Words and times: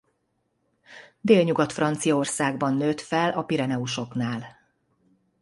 Délnyugat-Franciaországban 1.21 2.73
nőtt 2.73 3.01
fel 3.01 3.31
a 3.31 3.43
Pireneusoknál. 3.43 4.57